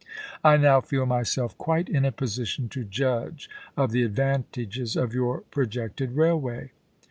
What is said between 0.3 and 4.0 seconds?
I now feel myself quite in a position to judge of